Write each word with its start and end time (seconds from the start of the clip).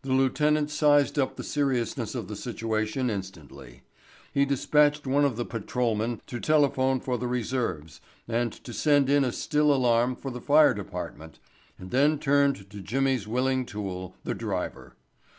The 0.00 0.14
lieutenant 0.14 0.70
sized 0.70 1.18
up 1.18 1.36
the 1.36 1.44
seriousness 1.44 2.14
of 2.14 2.28
the 2.28 2.34
situation 2.34 3.10
instantly. 3.10 3.82
He 4.32 4.46
dispatched 4.46 5.06
one 5.06 5.22
of 5.26 5.36
the 5.36 5.44
patrolmen 5.44 6.22
to 6.28 6.40
telephone 6.40 6.98
for 6.98 7.18
the 7.18 7.26
reserves 7.28 8.00
and 8.26 8.54
to 8.54 8.72
send 8.72 9.10
in 9.10 9.22
a 9.22 9.32
still 9.32 9.70
alarm 9.70 10.16
for 10.16 10.30
the 10.30 10.40
fire 10.40 10.72
department, 10.72 11.40
and 11.78 11.90
then 11.90 12.18
turned 12.18 12.70
to 12.70 12.80
Jimmy's 12.80 13.28
willing 13.28 13.66
tool, 13.66 14.16
the 14.24 14.32
driver. 14.34 14.96